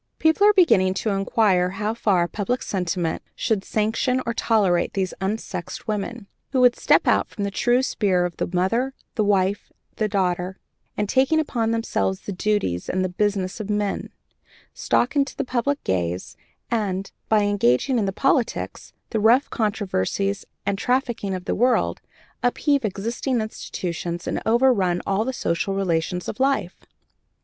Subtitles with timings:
[0.17, 5.87] "People are beginning to inquire how far public sentiment should sanction or tolerate these unsexed
[5.87, 9.97] women, who would step out from the true sphere of the mother, the wife, and
[9.97, 10.57] the daughter,
[10.97, 14.09] and taking upon themselves the duties and the business of men,
[14.73, 16.35] stalk into the public gaze,
[16.71, 22.01] and, by engaging in the politics, the rough controversies and trafficking of the world,
[22.41, 26.87] upheave existing institutions, and overrun all the social relations of life.